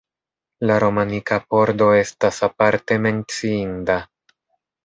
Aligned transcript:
La 0.69 0.77
romanika 0.83 1.37
pordo 1.55 1.91
estas 1.99 2.41
aparte 2.49 3.01
menciinda. 3.07 4.03